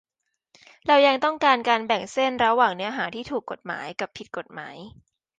[0.87, 4.77] เรายังต้องการการแบ่งเส้นระหว่างเนื้อหาที่ถูกกฎหมาย กับผิดกฎหมาย